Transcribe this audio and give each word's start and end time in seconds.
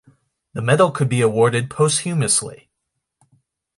The 0.53 0.63
medal 0.63 0.89
could 0.89 1.09
be 1.09 1.21
awarded 1.21 1.69
posthumously. 1.69 2.71